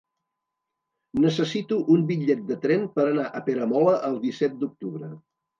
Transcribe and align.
Necessito 1.25 1.77
un 1.97 2.07
bitllet 2.13 2.43
de 2.49 2.57
tren 2.65 2.89
per 2.97 3.07
anar 3.13 3.29
a 3.41 3.45
Peramola 3.51 3.95
el 4.11 4.21
disset 4.29 4.61
d'octubre. 4.65 5.13